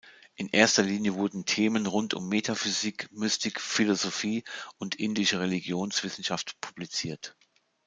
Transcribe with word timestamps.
In 0.33 0.49
erster 0.49 0.81
Linie 0.81 1.13
wurden 1.13 1.45
Themen 1.45 1.85
rund 1.85 2.15
um 2.15 2.27
Metaphysik, 2.27 3.11
Mystik, 3.11 3.61
Philosophie 3.61 4.43
und 4.79 4.95
indische 4.95 5.39
Religionswissenschaft 5.39 6.59
publiziert. 6.59 7.37